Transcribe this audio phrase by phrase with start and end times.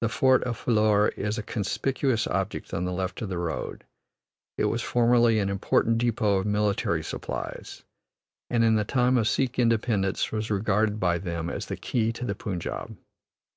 [0.00, 3.84] The fort of Phillour is a conspicuous object on the left of the road;
[4.58, 7.84] it was formerly an important depot of military supplies,
[8.50, 12.24] and in the time of Sikh independence was regarded by them as the key to
[12.24, 12.96] the Punjab.